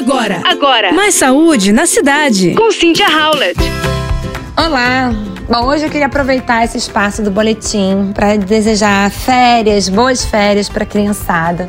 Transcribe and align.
Agora, 0.00 0.40
agora. 0.46 0.92
Mais 0.94 1.14
saúde 1.14 1.72
na 1.72 1.84
cidade. 1.84 2.54
Com 2.54 2.72
Cynthia 2.72 3.06
Howlett. 3.06 3.60
Olá. 4.56 5.12
Bom, 5.46 5.66
hoje 5.66 5.84
eu 5.84 5.90
queria 5.90 6.06
aproveitar 6.06 6.64
esse 6.64 6.78
espaço 6.78 7.22
do 7.22 7.30
boletim 7.30 8.10
para 8.14 8.34
desejar 8.36 9.10
férias, 9.10 9.90
boas 9.90 10.24
férias 10.24 10.70
para 10.70 10.84
a 10.84 10.86
criançada. 10.86 11.68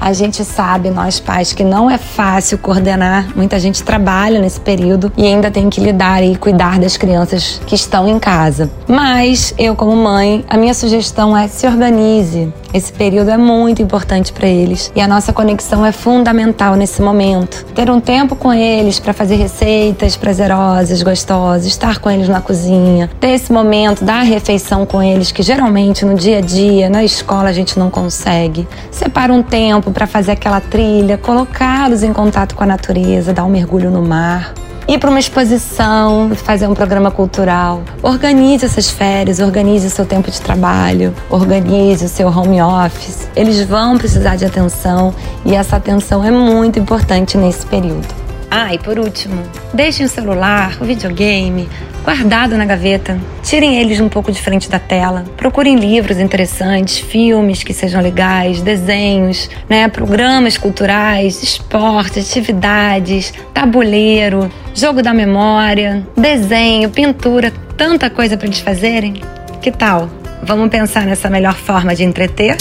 A 0.00 0.12
gente 0.12 0.44
sabe, 0.44 0.90
nós 0.90 1.18
pais, 1.18 1.52
que 1.52 1.64
não 1.64 1.90
é 1.90 1.98
fácil 1.98 2.58
coordenar. 2.58 3.28
Muita 3.34 3.58
gente 3.58 3.82
trabalha 3.82 4.40
nesse 4.40 4.60
período 4.60 5.12
e 5.16 5.26
ainda 5.26 5.50
tem 5.50 5.68
que 5.70 5.80
lidar 5.80 6.22
e 6.22 6.36
cuidar 6.36 6.78
das 6.78 6.96
crianças 6.96 7.60
que 7.66 7.74
estão 7.74 8.08
em 8.08 8.18
casa. 8.18 8.70
Mas 8.86 9.54
eu, 9.58 9.74
como 9.74 9.96
mãe, 9.96 10.44
a 10.48 10.56
minha 10.56 10.74
sugestão 10.74 11.36
é 11.36 11.48
se 11.48 11.66
organize. 11.66 12.52
Esse 12.74 12.92
período 12.92 13.30
é 13.30 13.38
muito 13.38 13.80
importante 13.80 14.32
para 14.32 14.46
eles 14.46 14.92
e 14.94 15.00
a 15.00 15.08
nossa 15.08 15.32
conexão 15.32 15.86
é 15.86 15.92
fundamental 15.92 16.74
nesse 16.74 17.00
momento. 17.00 17.64
Ter 17.74 17.90
um 17.90 18.00
tempo 18.00 18.36
com 18.36 18.52
eles 18.52 18.98
para 18.98 19.14
fazer 19.14 19.36
receitas 19.36 20.14
prazerosas, 20.14 21.02
gostosas, 21.02 21.64
estar 21.64 21.98
com 22.00 22.10
eles 22.10 22.28
na 22.28 22.42
cozinha, 22.42 23.08
ter 23.18 23.28
esse 23.28 23.50
momento 23.50 24.04
da 24.04 24.20
refeição 24.20 24.84
com 24.84 25.02
eles 25.02 25.32
que 25.32 25.42
geralmente 25.42 26.04
no 26.04 26.14
dia 26.14 26.38
a 26.38 26.40
dia, 26.42 26.90
na 26.90 27.02
escola 27.02 27.48
a 27.48 27.52
gente 27.52 27.78
não 27.78 27.88
consegue. 27.88 28.68
Separa 28.90 29.32
um 29.32 29.42
tempo 29.42 29.85
para 29.92 30.06
fazer 30.06 30.32
aquela 30.32 30.60
trilha, 30.60 31.16
colocá-los 31.18 32.02
em 32.02 32.12
contato 32.12 32.54
com 32.54 32.64
a 32.64 32.66
natureza, 32.66 33.32
dar 33.32 33.44
um 33.44 33.50
mergulho 33.50 33.90
no 33.90 34.02
mar 34.02 34.54
ir 34.88 34.98
para 34.98 35.10
uma 35.10 35.18
exposição, 35.18 36.30
fazer 36.36 36.68
um 36.68 36.74
programa 36.74 37.10
cultural. 37.10 37.82
Organize 38.02 38.64
essas 38.64 38.88
férias, 38.88 39.40
organize 39.40 39.86
o 39.86 39.90
seu 39.90 40.06
tempo 40.06 40.30
de 40.30 40.40
trabalho, 40.40 41.12
organize 41.28 42.04
o 42.04 42.08
seu 42.08 42.28
home 42.28 42.60
office. 42.62 43.28
Eles 43.34 43.60
vão 43.62 43.98
precisar 43.98 44.36
de 44.36 44.44
atenção 44.44 45.14
e 45.44 45.54
essa 45.54 45.76
atenção 45.76 46.24
é 46.24 46.30
muito 46.30 46.78
importante 46.78 47.36
nesse 47.36 47.66
período. 47.66 48.25
Ah, 48.58 48.72
e 48.72 48.78
por 48.78 48.98
último, 48.98 49.42
deixem 49.74 50.06
o 50.06 50.08
celular, 50.08 50.78
o 50.80 50.84
videogame 50.86 51.68
guardado 52.02 52.56
na 52.56 52.64
gaveta. 52.64 53.20
Tirem 53.42 53.78
eles 53.78 54.00
um 54.00 54.08
pouco 54.08 54.32
de 54.32 54.40
frente 54.40 54.70
da 54.70 54.78
tela. 54.78 55.26
Procurem 55.36 55.76
livros 55.76 56.18
interessantes, 56.18 56.96
filmes 56.96 57.62
que 57.62 57.74
sejam 57.74 58.00
legais, 58.00 58.62
desenhos, 58.62 59.50
né, 59.68 59.86
programas 59.88 60.56
culturais, 60.56 61.42
esporte, 61.42 62.20
atividades, 62.20 63.34
tabuleiro, 63.52 64.50
jogo 64.74 65.02
da 65.02 65.12
memória, 65.12 66.06
desenho, 66.16 66.88
pintura, 66.88 67.52
tanta 67.76 68.08
coisa 68.08 68.38
para 68.38 68.46
eles 68.46 68.60
fazerem. 68.60 69.20
Que 69.60 69.70
tal? 69.70 70.08
Vamos 70.42 70.70
pensar 70.70 71.04
nessa 71.04 71.28
melhor 71.28 71.56
forma 71.56 71.94
de 71.94 72.04
entreter? 72.04 72.56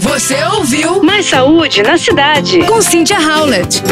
Você 0.00 0.36
ouviu 0.44 1.02
Mais 1.02 1.24
saúde 1.24 1.82
na 1.82 1.96
cidade. 1.96 2.62
Com 2.64 2.82
Cynthia 2.82 3.18
Howlett. 3.18 3.82